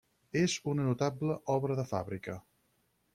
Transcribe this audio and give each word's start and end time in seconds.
És 0.43 0.53
una 0.71 0.87
notable 0.87 1.37
obra 1.57 1.77
de 1.81 1.85
fàbrica. 1.91 2.39